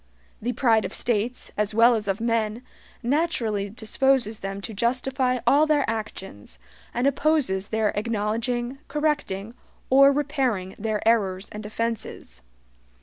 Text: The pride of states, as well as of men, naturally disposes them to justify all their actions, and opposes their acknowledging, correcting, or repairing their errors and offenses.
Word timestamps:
The 0.41 0.53
pride 0.53 0.83
of 0.83 0.95
states, 0.95 1.51
as 1.55 1.75
well 1.75 1.93
as 1.93 2.07
of 2.07 2.19
men, 2.19 2.63
naturally 3.03 3.69
disposes 3.69 4.39
them 4.39 4.59
to 4.61 4.73
justify 4.73 5.37
all 5.45 5.67
their 5.67 5.87
actions, 5.87 6.57
and 6.91 7.05
opposes 7.05 7.67
their 7.67 7.89
acknowledging, 7.95 8.79
correcting, 8.87 9.53
or 9.91 10.11
repairing 10.11 10.73
their 10.79 11.07
errors 11.07 11.49
and 11.51 11.63
offenses. 11.67 12.41